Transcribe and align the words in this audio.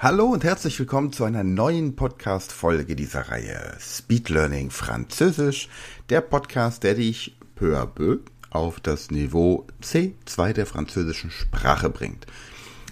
Hallo 0.00 0.26
und 0.26 0.44
herzlich 0.44 0.78
willkommen 0.78 1.10
zu 1.12 1.24
einer 1.24 1.42
neuen 1.42 1.96
Podcast-Folge 1.96 2.94
dieser 2.94 3.30
Reihe 3.30 3.74
Speed 3.80 4.28
Learning 4.28 4.70
Französisch. 4.70 5.68
Der 6.08 6.20
Podcast, 6.20 6.84
der 6.84 6.94
dich 6.94 7.36
peu 7.56 7.76
à 7.76 7.84
peu 7.84 8.18
auf 8.50 8.78
das 8.78 9.10
Niveau 9.10 9.66
C2 9.82 10.52
der 10.52 10.66
französischen 10.66 11.32
Sprache 11.32 11.90
bringt. 11.90 12.26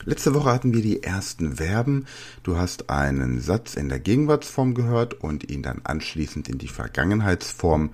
Letzte 0.04 0.34
Woche 0.34 0.50
hatten 0.50 0.74
wir 0.74 0.82
die 0.82 1.04
ersten 1.04 1.54
Verben. 1.58 2.06
Du 2.42 2.56
hast 2.56 2.90
einen 2.90 3.40
Satz 3.40 3.74
in 3.74 3.88
der 3.88 4.00
Gegenwartsform 4.00 4.74
gehört 4.74 5.14
und 5.14 5.48
ihn 5.48 5.62
dann 5.62 5.82
anschließend 5.84 6.48
in 6.48 6.58
die 6.58 6.66
Vergangenheitsform 6.66 7.90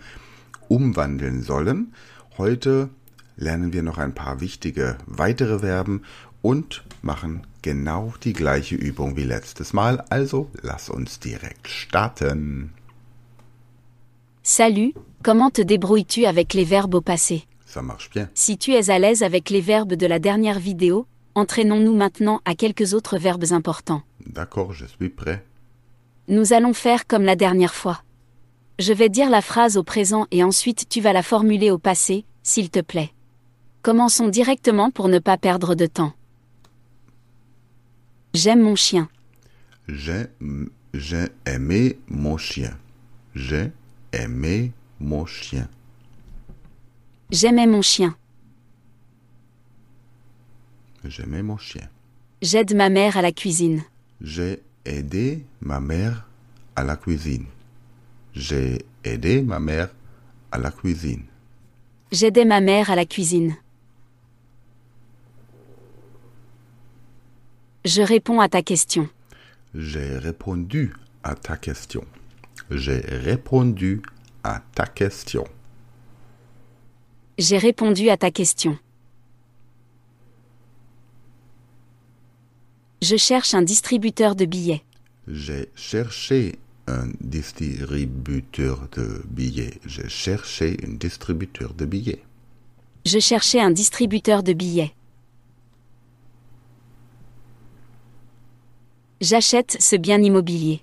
umwandeln 0.69 1.43
sollen. 1.43 1.93
Heute 2.39 2.89
lernen 3.37 3.75
wir 3.75 3.83
noch 3.83 3.99
ein 3.99 4.15
paar 4.15 4.41
wichtige 4.41 4.97
weitere 5.05 5.59
Verben 5.59 6.01
und 6.41 6.83
machen 7.03 7.47
genau 7.63 8.13
die 8.23 8.33
gleiche 8.33 8.75
Übung 8.75 9.17
wie 9.17 9.25
letztes 9.25 9.73
Mal. 9.73 10.05
Also 10.11 10.49
lass 10.63 10.91
uns 10.91 11.19
direkt 11.19 11.69
starten. 11.69 12.73
Salut, 14.43 14.95
comment 15.23 15.51
te 15.51 15.63
débrouilles-tu 15.63 16.27
avec 16.27 16.53
les 16.53 16.65
verbes 16.65 16.95
au 16.95 17.01
passé? 17.01 17.47
Ça 17.65 17.81
marche 17.81 18.11
bien. 18.11 18.29
Si 18.35 18.59
tu 18.59 18.73
es 18.73 18.91
à 18.91 18.99
l'aise 18.99 19.23
avec 19.23 19.49
les 19.51 19.61
verbes 19.61 19.95
de 19.95 20.07
la 20.07 20.19
dernière 20.19 20.59
vidéo, 20.59 21.07
entraînons-nous 21.35 21.95
maintenant 21.95 22.41
à 22.45 22.55
quelques 22.55 22.93
autres 22.93 23.19
verbes 23.19 23.53
importants. 23.53 24.03
D'accord, 24.27 24.73
je 24.73 24.85
suis 24.85 25.09
prêt. 25.09 25.45
Nous 26.29 26.53
allons 26.53 26.75
faire 26.75 27.07
comme 27.07 27.23
la 27.25 27.37
dernière 27.37 27.75
fois. 27.75 28.03
Je 28.79 28.93
vais 28.93 29.09
dire 29.09 29.31
la 29.31 29.43
phrase 29.43 29.77
au 29.77 29.83
présent 29.83 30.27
et 30.31 30.43
ensuite 30.43 30.89
tu 30.89 31.01
vas 31.01 31.13
la 31.13 31.23
formuler 31.23 31.71
au 31.71 31.79
passé, 31.79 32.25
s'il 32.43 32.69
te 32.71 32.81
plaît. 32.81 33.13
Commençons 33.83 34.29
directement 34.29 34.91
pour 34.91 35.09
ne 35.09 35.19
pas 35.19 35.37
perdre 35.37 35.75
de 35.75 35.87
temps. 35.87 36.13
J'aime 38.35 38.63
mon 38.63 38.77
chien. 38.77 39.09
J'ai 39.89 40.27
j'ai 40.95 41.27
aimé 41.47 41.99
mon 42.09 42.37
chien. 42.37 42.77
J'ai 43.35 43.73
aimé 44.13 44.73
mon 45.01 45.27
chien. 45.27 45.69
J'aimais 47.31 47.67
mon 47.67 47.83
chien. 47.83 48.15
J'aimais 51.05 51.43
mon 51.43 51.57
chien. 51.57 51.89
J'aide 52.43 52.75
ma 52.75 52.91
mère 52.91 53.17
à 53.17 53.23
la 53.23 53.33
cuisine. 53.33 53.83
J'ai 54.21 54.63
aidé 54.85 55.45
ma 55.61 55.81
mère 55.81 56.27
à 56.77 56.85
la 56.85 56.97
cuisine. 56.97 57.47
J'ai 58.35 58.85
aidé 59.05 59.43
ma 59.43 59.61
mère 59.61 59.91
à 60.51 60.59
la 60.59 60.71
cuisine. 60.71 61.25
J'aidais 62.13 62.45
ma 62.45 62.61
mère 62.61 62.91
à 62.91 62.97
la 62.97 63.07
cuisine. 63.07 63.57
Je 67.85 68.03
réponds 68.03 68.41
à 68.41 68.49
ta 68.49 68.63
question. 68.63 69.09
J'ai 69.75 70.17
répondu 70.19 70.93
à 71.25 71.35
ta 71.35 71.57
question. 71.57 72.05
J'ai 72.71 73.01
répondu 73.01 74.03
à 74.45 74.63
ta 74.75 74.87
question. 74.87 75.45
J'ai 77.39 77.59
répondu 77.59 78.09
à 78.09 78.17
ta 78.17 78.31
question. 78.31 78.79
Je 83.03 83.17
cherche 83.17 83.53
un 83.55 83.63
distributeur 83.63 84.37
de 84.37 84.45
billets. 84.45 84.85
J'ai 85.27 85.69
cherché 85.75 86.55
un 86.87 87.09
distributeur 87.21 88.89
de 88.93 89.23
billets. 89.29 89.81
J'ai 89.87 90.09
cherché 90.09 90.77
un 90.85 90.93
distributeur 90.93 91.75
de 91.75 91.85
billets. 91.85 92.23
Je 93.05 93.19
cherchais 93.19 93.61
un 93.61 93.73
distributeur 93.73 94.45
de 94.45 94.53
billets. 94.53 94.95
J'achète 99.23 99.77
ce 99.81 99.95
bien 99.95 100.21
immobilier. 100.21 100.83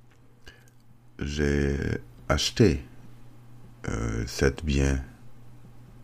J'ai 1.20 1.76
acheté 2.30 2.82
euh, 3.90 4.24
cet 4.28 4.64
bien 4.64 5.04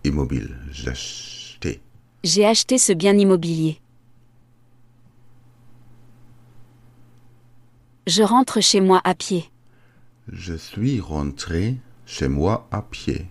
immobile. 0.03 0.57
J'ai 0.69 0.89
acheté. 0.89 1.79
J'ai 2.25 2.45
acheté 2.45 2.77
ce 2.77 2.91
bien 2.91 3.17
immobilier. 3.17 3.79
Je 8.05 8.21
rentre 8.21 8.59
chez 8.59 8.81
moi 8.81 8.99
à 9.05 9.15
pied. 9.15 9.49
Je 10.27 10.55
suis 10.55 10.99
rentré 10.99 11.77
chez 12.05 12.27
moi 12.27 12.67
à 12.69 12.81
pied. 12.81 13.27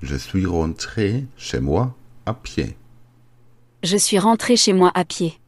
Je 0.00 0.16
suis 0.16 0.46
rentré 0.46 1.26
chez 1.36 1.60
moi 1.60 1.94
à 2.24 2.32
pied. 2.32 2.74
Je 3.82 3.98
suis 3.98 4.18
rentré 4.18 4.56
chez 4.56 4.72
moi 4.72 4.90
à 4.94 5.04
pied. 5.04 5.38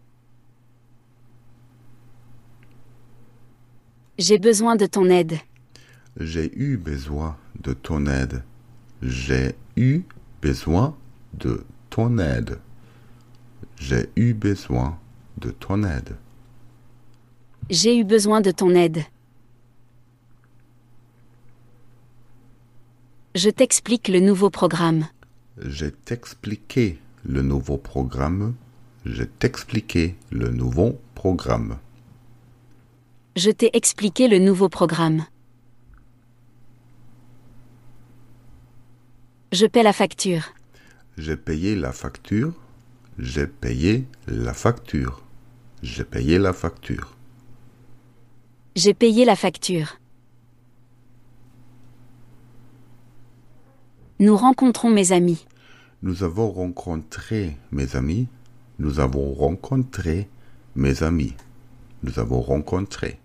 J'ai 4.24 4.38
besoin 4.38 4.76
de 4.76 4.86
ton 4.86 5.10
aide. 5.10 5.40
J'ai 6.16 6.56
eu 6.56 6.76
besoin 6.76 7.36
de 7.60 7.72
ton 7.72 8.06
aide. 8.06 8.44
J'ai 9.02 9.56
eu 9.74 10.04
besoin 10.40 10.96
de 11.34 11.66
ton 11.90 12.18
aide. 12.18 12.60
J'ai 13.80 14.08
eu 14.14 14.32
besoin 14.32 14.96
de 15.38 15.50
ton 15.50 15.82
aide. 15.82 16.14
J'ai 17.68 17.98
eu 17.98 18.04
besoin 18.04 18.40
de 18.40 18.52
ton 18.52 18.70
aide. 18.76 19.02
Je 23.34 23.50
t'explique 23.50 24.06
le 24.06 24.20
nouveau 24.20 24.50
programme. 24.50 25.08
J'ai 25.60 25.90
t'expliqué 25.90 27.00
le 27.24 27.42
nouveau 27.42 27.76
programme. 27.76 28.54
J'ai 29.04 29.26
t'expliqué 29.26 30.14
le 30.30 30.50
nouveau 30.50 31.00
programme. 31.16 31.78
Je 33.34 33.50
t'ai 33.50 33.70
expliqué 33.74 34.28
le 34.28 34.38
nouveau 34.38 34.68
programme. 34.68 35.24
Je 39.52 39.64
paie 39.64 39.82
la 39.82 39.94
facture. 39.94 40.52
J'ai 41.16 41.38
payé 41.38 41.74
la 41.74 41.92
facture. 41.92 42.52
J'ai 43.18 43.46
payé 43.46 44.06
la 44.26 44.52
facture. 44.52 45.22
J'ai 45.82 46.04
payé 46.04 46.38
la 46.38 46.52
facture. 46.52 47.16
J'ai 48.76 48.92
payé 48.92 49.24
la 49.24 49.36
facture. 49.36 49.98
Nous 54.18 54.36
rencontrons 54.36 54.90
mes 54.90 55.12
amis. 55.12 55.46
Nous 56.02 56.22
avons 56.22 56.50
rencontré 56.50 57.56
mes 57.70 57.96
amis. 57.96 58.28
Nous 58.78 59.00
avons 59.00 59.32
rencontré 59.32 60.28
mes 60.76 61.02
amis. 61.02 61.34
Nous 62.02 62.18
avons 62.18 62.40
rencontré. 62.40 63.18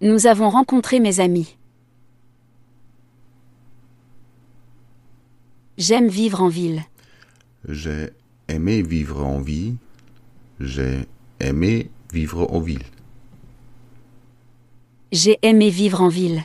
Nous 0.00 0.26
avons 0.26 0.50
rencontré 0.50 1.00
mes 1.00 1.20
amis. 1.20 1.56
J'aime 5.76 6.08
vivre 6.08 6.42
en 6.42 6.48
ville. 6.48 6.82
J'ai 7.68 8.10
aimé 8.48 8.82
vivre 8.82 9.24
en 9.24 9.40
ville. 9.40 9.76
J'ai 10.60 11.06
aimé 11.40 11.90
vivre 12.12 12.52
en 12.52 12.60
ville. 12.60 12.84
J'ai 15.12 15.38
aimé 15.42 15.70
vivre 15.70 16.02
en 16.02 16.08
ville. 16.08 16.42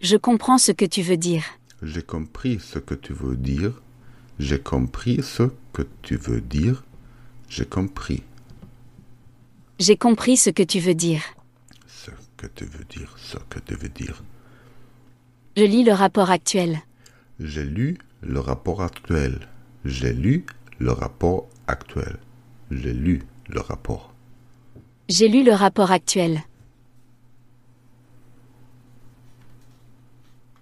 Je 0.00 0.16
comprends 0.16 0.58
ce 0.58 0.72
que 0.72 0.86
tu 0.86 1.02
veux 1.02 1.18
dire. 1.18 1.44
J'ai 1.82 2.02
compris 2.02 2.58
ce 2.58 2.78
que 2.78 2.94
tu 2.94 3.12
veux 3.12 3.36
dire. 3.36 3.82
J'ai 4.38 4.58
compris 4.58 5.22
ce 5.22 5.42
que 5.72 5.82
tu 6.02 6.16
veux 6.16 6.40
dire. 6.40 6.84
J'ai 7.50 7.64
compris 7.66 8.22
J'ai 9.80 9.96
compris 9.96 10.36
ce 10.36 10.50
que 10.50 10.62
tu 10.62 10.78
veux 10.80 10.94
dire. 10.94 11.22
ce 11.88 12.10
que 12.36 12.46
tu 12.46 12.64
veux 12.64 12.84
dire. 12.84 13.12
Ce 13.18 13.36
que 13.50 13.58
tu 13.58 13.74
veux 13.74 13.88
dire. 13.88 14.22
Je 15.56 15.64
lis 15.64 15.82
le 15.84 15.92
rapport 15.92 16.30
actuel. 16.30 16.78
J'ai 17.40 17.64
lu 17.64 17.98
le 18.22 18.38
rapport 18.40 18.82
actuel. 18.82 19.48
J'ai 19.84 20.12
lu 20.12 20.46
le 20.78 20.92
rapport 20.92 21.48
actuel. 21.66 22.18
J'ai 22.70 22.92
lu 22.94 23.22
le 23.48 23.60
rapport. 23.60 24.14
J'ai 25.08 25.28
lu 25.28 25.42
le 25.42 25.52
rapport 25.52 25.90
actuel. 25.90 26.42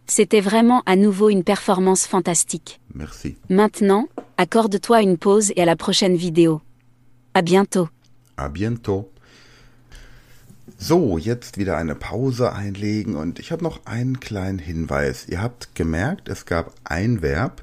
C'était 0.07 0.41
vraiment 0.41 0.83
à 0.87 0.97
nouveau 0.97 1.29
une 1.29 1.45
performance 1.45 2.07
fantastique. 2.07 2.81
Merci. 2.95 3.37
Maintenant, 3.51 4.09
accorde-toi 4.39 5.03
une 5.03 5.19
pause 5.19 5.53
et 5.55 5.63
à 5.63 5.67
la 5.67 5.77
prochaine 5.77 6.17
vidéo. 6.17 6.63
À 7.39 7.43
bientôt. 7.43 7.89
À 8.37 8.49
bientôt. 8.49 9.13
So, 10.77 11.19
jetzt 11.19 11.57
wieder 11.57 11.77
eine 11.77 11.95
Pause 11.95 12.53
einlegen 12.53 13.15
und 13.15 13.39
ich 13.39 13.53
habe 13.53 13.63
noch 13.63 13.87
einen 13.87 14.19
kleinen 14.19 14.59
Hinweis. 14.59 15.29
Ihr 15.29 15.41
habt 15.41 15.77
gemerkt, 15.77 16.29
es 16.29 16.47
gab 16.47 16.75
ein 16.83 17.23
Verb, 17.23 17.63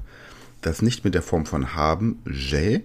das 0.62 0.80
nicht 0.80 1.04
mit 1.04 1.12
der 1.12 1.20
Form 1.20 1.44
von 1.44 1.74
haben, 1.74 2.22
j'ai, 2.24 2.84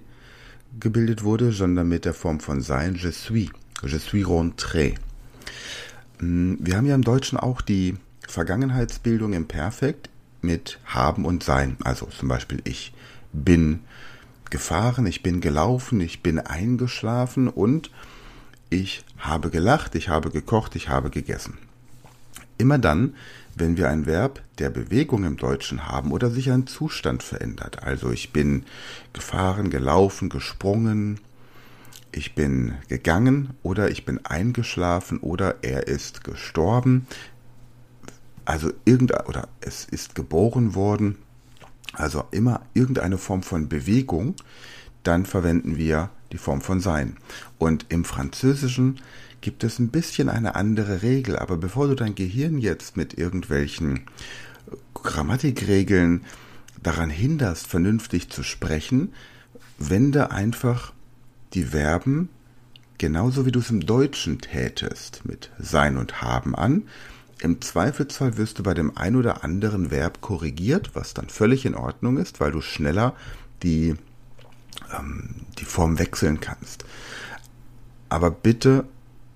gebildet 0.82 1.24
wurde, 1.24 1.54
sondern 1.54 1.88
mit 1.88 2.04
der 2.04 2.14
Form 2.14 2.42
von 2.42 2.60
sein, 2.60 2.96
je 2.96 3.12
suis. 3.12 3.50
Je 3.84 3.98
suis 3.98 4.26
rentré. 4.26 4.96
Hm, 6.20 6.58
wir 6.60 6.76
haben 6.76 6.88
ja 6.88 6.96
im 6.96 7.06
Deutschen 7.06 7.38
auch 7.38 7.62
die 7.62 7.96
Vergangenheitsbildung 8.28 9.32
im 9.32 9.48
Perfekt 9.48 10.10
mit 10.42 10.78
haben 10.84 11.24
und 11.24 11.42
sein. 11.42 11.78
Also 11.86 12.08
zum 12.08 12.28
Beispiel 12.28 12.60
ich 12.66 12.92
bin 13.32 13.80
gefahren, 14.52 15.08
ich 15.08 15.24
bin 15.24 15.42
gelaufen, 15.42 16.00
ich 16.00 16.22
bin 16.22 16.38
eingeschlafen 16.38 17.48
und 17.48 17.90
ich 18.70 19.04
habe 19.18 19.50
gelacht, 19.50 19.96
ich 19.96 20.10
habe 20.10 20.30
gekocht, 20.30 20.76
ich 20.76 20.90
habe 20.90 21.10
gegessen. 21.10 21.58
Immer 22.60 22.78
dann, 22.78 23.16
wenn 23.56 23.76
wir 23.76 23.90
ein 23.90 24.06
Verb 24.06 24.42
der 24.60 24.70
Bewegung 24.70 25.24
im 25.24 25.38
Deutschen 25.38 25.88
haben 25.88 26.12
oder 26.12 26.30
sich 26.30 26.52
ein 26.52 26.68
Zustand 26.68 27.24
verändert. 27.24 27.84
Also 27.84 28.12
ich 28.12 28.32
bin 28.32 28.66
gefahren, 29.14 29.72
gelaufen, 29.72 30.30
gesprungen, 30.30 31.20
ich 32.12 32.36
bin 32.36 32.76
gegangen 32.88 33.52
oder 33.64 33.90
ich 33.90 34.06
bin 34.06 34.26
eingeschlafen 34.26 35.20
oder 35.20 35.64
er 35.64 35.88
ist 35.88 36.24
gestorben. 36.24 37.08
Also 38.46 38.72
irgendein 38.86 39.26
oder 39.28 39.48
es 39.62 39.86
ist 39.86 40.16
geboren 40.16 40.76
worden. 40.76 41.18
Also 41.94 42.24
immer 42.32 42.62
irgendeine 42.74 43.18
Form 43.18 43.44
von 43.44 43.70
Bewegung, 43.70 44.36
dann 45.04 45.26
verwenden 45.26 45.78
wir 45.78 46.10
die 46.32 46.38
Form 46.38 46.62
von 46.62 46.80
sein. 46.80 47.18
Und 47.58 47.88
im 47.90 48.06
Französischen 48.06 49.00
gibt 49.42 49.64
es 49.64 49.80
ein 49.80 49.90
bisschen 49.90 50.30
eine 50.30 50.56
andere 50.56 51.02
Regel, 51.02 51.38
aber 51.38 51.58
bevor 51.58 51.88
du 51.88 51.96
dein 51.96 52.16
Gehirn 52.16 52.60
jetzt 52.60 52.96
mit 52.96 53.18
irgendwelchen 53.18 54.02
Grammatikregeln 54.94 56.24
daran 56.84 57.10
hinderst, 57.10 57.68
vernünftig 57.68 58.30
zu 58.30 58.44
sprechen, 58.44 59.14
wende 59.78 60.32
einfach 60.32 60.94
die 61.54 61.66
Verben 61.66 62.30
genauso 62.98 63.48
wie 63.48 63.52
du 63.52 63.60
es 63.60 63.72
im 63.72 63.84
Deutschen 63.84 64.40
tätest, 64.40 65.26
mit 65.26 65.50
sein 65.58 65.98
und 65.98 66.22
haben 66.22 66.56
an. 66.56 66.84
Im 67.42 67.60
Zweifelsfall 67.60 68.38
wirst 68.38 68.60
du 68.60 68.64
bei 68.64 68.76
dem 68.76 68.96
ein 68.98 69.16
oder 69.16 69.44
anderen 69.44 69.90
Verb 69.90 70.22
korrigiert, 70.22 70.92
was 70.94 71.16
dann 71.16 71.28
völlig 71.28 71.66
in 71.66 71.76
Ordnung 71.76 72.18
ist, 72.18 72.40
weil 72.40 72.52
du 72.52 72.62
schneller 72.62 73.16
die 73.64 73.96
ähm, 74.98 75.30
die 75.58 75.66
Form 75.66 76.00
wechseln 76.00 76.40
kannst. 76.40 76.86
Aber 78.10 78.32
bitte 78.32 78.86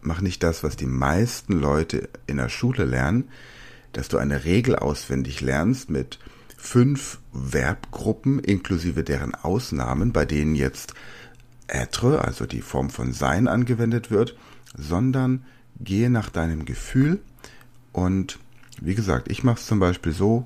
mach 0.01 0.21
nicht 0.21 0.43
das, 0.43 0.63
was 0.63 0.75
die 0.75 0.85
meisten 0.85 1.53
Leute 1.53 2.09
in 2.27 2.37
der 2.37 2.49
Schule 2.49 2.85
lernen, 2.85 3.29
dass 3.93 4.07
du 4.07 4.17
eine 4.17 4.45
Regel 4.45 4.75
auswendig 4.75 5.41
lernst 5.41 5.89
mit 5.89 6.19
fünf 6.57 7.19
Verbgruppen 7.33 8.39
inklusive 8.39 9.03
deren 9.03 9.33
Ausnahmen, 9.33 10.11
bei 10.11 10.25
denen 10.25 10.55
jetzt 10.55 10.93
être, 11.67 12.23
also 12.23 12.45
die 12.45 12.61
Form 12.61 12.89
von 12.89 13.13
sein 13.13 13.47
angewendet 13.47 14.11
wird, 14.11 14.37
sondern 14.77 15.45
gehe 15.79 16.09
nach 16.09 16.29
deinem 16.29 16.65
Gefühl 16.65 17.19
und 17.95 18.39
wie 18.81 18.93
gesagt, 18.93 19.31
ich 19.31 19.45
mache 19.45 19.59
es 19.59 19.67
zum 19.67 19.79
Beispiel 19.79 20.11
so 20.11 20.45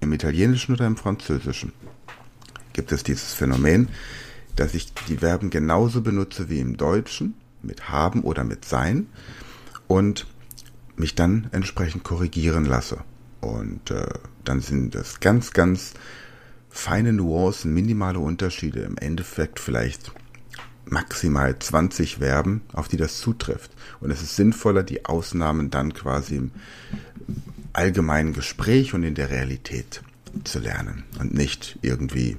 im 0.00 0.12
Italienischen 0.12 0.74
oder 0.74 0.84
im 0.84 0.96
Französischen 0.96 1.72
gibt 2.72 2.90
es 2.90 3.04
dieses 3.04 3.34
Phänomen, 3.34 3.88
dass 4.56 4.74
ich 4.74 4.92
die 5.08 5.18
Verben 5.18 5.50
genauso 5.50 6.02
benutze 6.02 6.48
wie 6.48 6.58
im 6.58 6.76
Deutschen, 6.76 7.34
mit 7.62 7.88
haben 7.88 8.22
oder 8.22 8.42
mit 8.42 8.64
sein 8.64 9.06
und 9.86 10.26
mich 10.96 11.14
dann 11.14 11.46
entsprechend 11.52 12.02
korrigieren 12.02 12.64
lasse. 12.64 12.98
Und 13.40 13.92
äh, 13.92 14.08
dann 14.44 14.60
sind 14.60 14.96
das 14.96 15.20
ganz, 15.20 15.52
ganz 15.52 15.94
feine 16.68 17.12
Nuancen, 17.12 17.72
minimale 17.72 18.18
Unterschiede. 18.18 18.80
Im 18.80 18.96
Endeffekt 18.96 19.60
vielleicht 19.60 20.10
maximal 20.84 21.58
20 21.58 22.16
Verben, 22.16 22.62
auf 22.72 22.88
die 22.88 22.96
das 22.96 23.18
zutrifft. 23.18 23.70
Und 24.00 24.10
es 24.10 24.22
ist 24.22 24.36
sinnvoller, 24.36 24.82
die 24.82 25.04
Ausnahmen 25.04 25.70
dann 25.70 25.94
quasi 25.94 26.36
im 26.36 26.50
allgemeinen 27.72 28.32
Gespräch 28.32 28.94
und 28.94 29.04
in 29.04 29.14
der 29.14 29.30
Realität 29.30 30.02
zu 30.44 30.58
lernen 30.58 31.04
und 31.18 31.34
nicht 31.34 31.78
irgendwie 31.82 32.36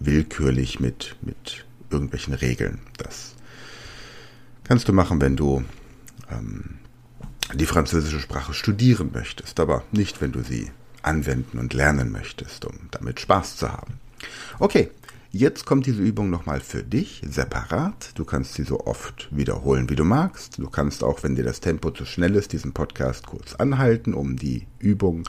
willkürlich 0.00 0.80
mit, 0.80 1.16
mit 1.22 1.64
irgendwelchen 1.90 2.34
Regeln. 2.34 2.78
Das 2.96 3.34
kannst 4.64 4.88
du 4.88 4.92
machen, 4.92 5.20
wenn 5.20 5.36
du 5.36 5.64
ähm, 6.30 6.78
die 7.54 7.66
französische 7.66 8.20
Sprache 8.20 8.54
studieren 8.54 9.10
möchtest, 9.12 9.60
aber 9.60 9.84
nicht, 9.92 10.20
wenn 10.20 10.32
du 10.32 10.42
sie 10.42 10.70
anwenden 11.02 11.58
und 11.58 11.74
lernen 11.74 12.10
möchtest, 12.10 12.64
um 12.64 12.74
damit 12.90 13.20
Spaß 13.20 13.56
zu 13.56 13.70
haben. 13.70 13.98
Okay, 14.58 14.90
jetzt 15.32 15.64
kommt 15.64 15.86
diese 15.86 16.02
Übung 16.02 16.30
nochmal 16.30 16.60
für 16.60 16.82
dich 16.82 17.22
separat. 17.28 18.12
Du 18.14 18.24
kannst 18.24 18.54
sie 18.54 18.62
so 18.62 18.80
oft 18.80 19.28
wiederholen, 19.34 19.90
wie 19.90 19.96
du 19.96 20.04
magst. 20.04 20.58
Du 20.58 20.68
kannst 20.68 21.02
auch, 21.02 21.22
wenn 21.22 21.34
dir 21.34 21.44
das 21.44 21.60
Tempo 21.60 21.90
zu 21.90 22.04
schnell 22.04 22.36
ist, 22.36 22.52
diesen 22.52 22.72
Podcast 22.72 23.26
kurz 23.26 23.54
anhalten, 23.54 24.14
um 24.14 24.36
die 24.36 24.66
Übung 24.78 25.24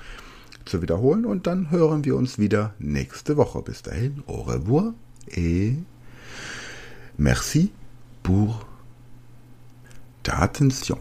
zu 0.66 0.82
wiederholen 0.82 1.26
und 1.26 1.48
dann 1.48 1.72
hören 1.72 2.06
wir 2.06 2.16
uns 2.16 2.38
wieder 2.38 2.74
nächste 2.80 3.38
Woche. 3.38 3.62
Bis 3.62 3.82
dahin, 3.82 4.24
au 4.28 4.42
revoir 4.42 4.94
et 5.28 5.76
merci 7.18 7.72
pour 8.22 8.66
ta 10.24 10.38
attention. 10.40 10.98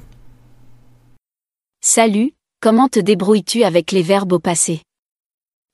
Salut, 1.84 2.32
comment 2.60 2.88
te 2.88 3.00
débrouilles-tu 3.00 3.64
avec 3.64 3.92
les 3.92 4.02
verbes 4.02 4.32
au 4.32 4.38
passé 4.38 4.82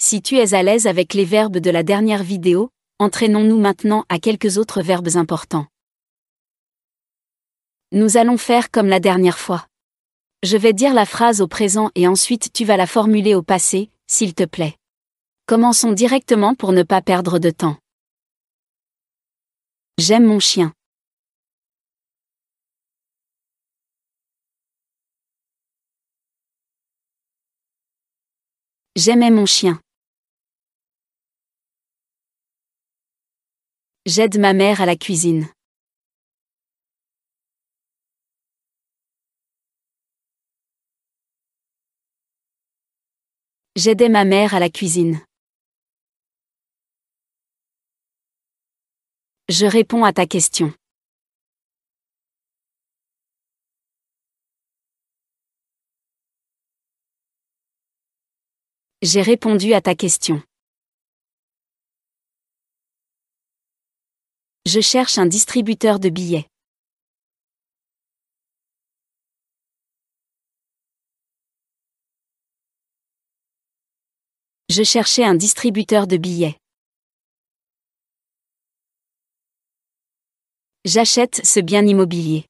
Si 0.00 0.22
tu 0.22 0.36
es 0.36 0.54
à 0.54 0.62
l'aise 0.62 0.86
avec 0.86 1.14
les 1.14 1.24
verbes 1.24 1.58
de 1.58 1.70
la 1.70 1.82
dernière 1.82 2.22
vidéo, 2.22 2.70
entraînons-nous 2.98 3.58
maintenant 3.58 4.04
à 4.08 4.18
quelques 4.18 4.58
autres 4.58 4.82
verbes 4.82 5.16
importants. 5.16 5.66
Nous 7.92 8.16
allons 8.16 8.36
faire 8.36 8.70
comme 8.70 8.88
la 8.88 9.00
dernière 9.00 9.38
fois. 9.38 9.66
Je 10.42 10.56
vais 10.56 10.72
dire 10.72 10.94
la 10.94 11.06
phrase 11.06 11.40
au 11.40 11.48
présent 11.48 11.90
et 11.94 12.06
ensuite 12.06 12.52
tu 12.52 12.64
vas 12.64 12.76
la 12.76 12.86
formuler 12.86 13.34
au 13.34 13.42
passé, 13.42 13.90
s'il 14.06 14.34
te 14.34 14.44
plaît. 14.44 14.76
Commençons 15.46 15.92
directement 15.92 16.54
pour 16.54 16.72
ne 16.72 16.82
pas 16.82 17.00
perdre 17.00 17.38
de 17.38 17.50
temps. 17.50 17.76
J'aime 19.98 20.26
mon 20.26 20.38
chien. 20.38 20.72
J'aimais 28.94 29.30
mon 29.30 29.46
chien. 29.46 29.80
J'aide 34.10 34.38
ma 34.38 34.54
mère 34.54 34.80
à 34.80 34.86
la 34.86 34.96
cuisine. 34.96 35.46
J'aidais 43.76 44.08
ma 44.08 44.24
mère 44.24 44.54
à 44.54 44.60
la 44.60 44.70
cuisine. 44.70 45.20
Je 49.50 49.66
réponds 49.66 50.04
à 50.04 50.14
ta 50.14 50.26
question. 50.26 50.72
J'ai 59.02 59.20
répondu 59.20 59.74
à 59.74 59.82
ta 59.82 59.94
question. 59.94 60.47
Je 64.70 64.82
cherche 64.82 65.16
un 65.16 65.24
distributeur 65.24 65.98
de 65.98 66.10
billets. 66.10 66.46
Je 74.68 74.82
cherchais 74.82 75.24
un 75.24 75.34
distributeur 75.34 76.06
de 76.06 76.18
billets. 76.18 76.58
J'achète 80.84 81.40
ce 81.46 81.60
bien 81.60 81.86
immobilier. 81.86 82.44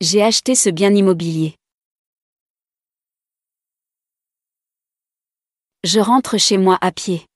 J'ai 0.00 0.20
acheté 0.20 0.56
ce 0.56 0.70
bien 0.70 0.92
immobilier. 0.92 1.54
Je 5.86 6.00
rentre 6.00 6.38
chez 6.38 6.56
moi 6.56 6.78
à 6.80 6.92
pied. 6.92 7.26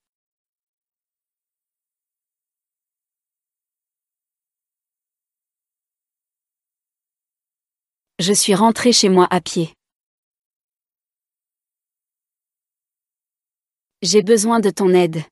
Je 8.18 8.32
suis 8.32 8.54
rentré 8.54 8.94
chez 8.94 9.10
moi 9.10 9.26
à 9.28 9.42
pied. 9.42 9.74
J'ai 14.00 14.22
besoin 14.22 14.60
de 14.60 14.70
ton 14.70 14.94
aide. 14.94 15.22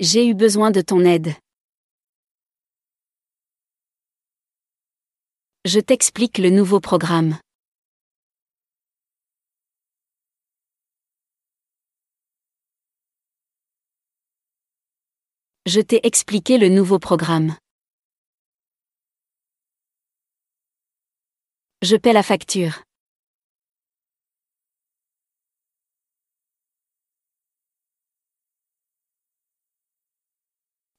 J'ai 0.00 0.26
eu 0.26 0.34
besoin 0.34 0.72
de 0.72 0.80
ton 0.80 1.04
aide. 1.04 1.34
Je 5.64 5.78
t'explique 5.78 6.38
le 6.38 6.50
nouveau 6.50 6.80
programme. 6.80 7.38
Je 15.66 15.80
t'ai 15.80 16.04
expliqué 16.04 16.58
le 16.58 16.68
nouveau 16.68 16.98
programme. 16.98 17.56
Je 21.82 21.96
paie 21.96 22.12
la 22.12 22.24
facture. 22.24 22.82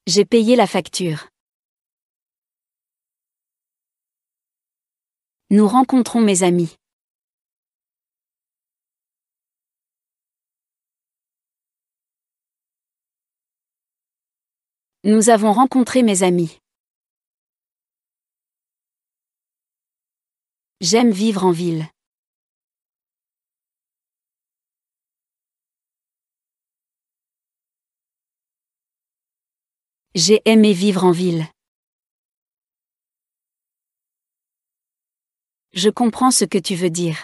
J'ai 0.07 0.23
payé 0.23 0.55
la 0.55 0.67
facture. 0.67 1.29
Nous 5.49 5.67
rencontrons 5.67 6.21
mes 6.21 6.43
amis. 6.43 6.75
Nous 15.03 15.29
avons 15.29 15.53
rencontré 15.53 16.03
mes 16.03 16.21
amis. 16.21 16.59
J'aime 20.81 21.09
vivre 21.09 21.45
en 21.45 21.51
ville. 21.51 21.94
J'ai 30.17 30.41
aimé 30.45 30.71
vivre 30.71 31.03
en 31.03 31.11
ville. 31.11 31.45
Je 35.73 35.89
comprends 35.89 36.31
ce 36.31 36.45
que 36.45 36.57
tu 36.57 36.73
veux 36.75 36.89
dire. 36.89 37.17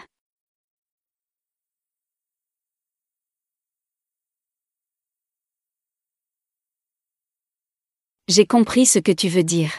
J'ai 8.27 8.45
compris 8.45 8.86
ce 8.86 9.00
que 9.00 9.13
tu 9.13 9.29
veux 9.29 9.43
dire. 9.43 9.71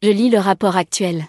Je 0.00 0.08
lis 0.08 0.30
le 0.30 0.38
rapport 0.38 0.76
actuel. 0.76 1.28